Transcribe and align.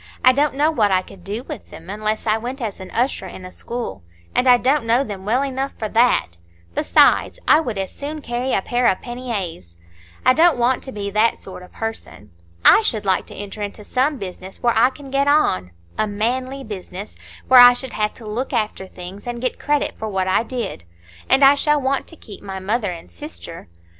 I 0.25 0.33
don't 0.33 0.55
know 0.55 0.71
what 0.71 0.89
I 0.89 1.03
could 1.03 1.23
do 1.23 1.43
with 1.43 1.69
them 1.69 1.87
unless 1.87 2.25
I 2.25 2.35
went 2.39 2.59
as 2.59 2.81
usher 2.81 3.27
in 3.27 3.45
a 3.45 3.51
school; 3.51 4.01
and 4.33 4.47
I 4.47 4.57
don't 4.57 4.85
know 4.85 5.03
them 5.03 5.25
well 5.25 5.43
enough 5.43 5.73
for 5.77 5.87
that! 5.89 6.37
besides, 6.73 7.37
I 7.47 7.59
would 7.59 7.77
as 7.77 7.91
soon 7.91 8.19
carry 8.23 8.51
a 8.51 8.63
pair 8.63 8.87
of 8.87 8.99
panniers. 9.03 9.75
I 10.25 10.33
don't 10.33 10.57
want 10.57 10.81
to 10.85 10.91
be 10.91 11.11
that 11.11 11.37
sort 11.37 11.61
of 11.61 11.71
person. 11.71 12.31
I 12.65 12.81
should 12.81 13.05
like 13.05 13.27
to 13.27 13.35
enter 13.35 13.61
into 13.61 13.85
some 13.85 14.17
business 14.17 14.63
where 14.63 14.73
I 14.75 14.89
can 14.89 15.11
get 15.11 15.27
on,—a 15.27 16.07
manly 16.07 16.63
business, 16.63 17.15
where 17.47 17.59
I 17.59 17.73
should 17.75 17.93
have 17.93 18.15
to 18.15 18.25
look 18.27 18.53
after 18.53 18.87
things, 18.87 19.27
and 19.27 19.39
get 19.39 19.59
credit 19.59 19.99
for 19.99 20.09
what 20.09 20.27
I 20.27 20.41
did. 20.41 20.83
And 21.29 21.43
I 21.43 21.53
shall 21.53 21.79
want 21.79 22.07
to 22.07 22.15
keep 22.15 22.41
my 22.41 22.57
mother 22.57 22.89
and 22.89 23.11
sister." 23.11 23.67